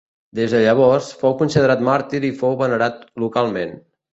Des 0.37 0.53
de 0.55 0.61
llavors, 0.63 1.09
fou 1.19 1.35
considerat 1.43 1.85
màrtir 1.91 2.23
i 2.31 2.35
fou 2.43 2.59
venerat 2.63 2.99
localment. 3.27 3.79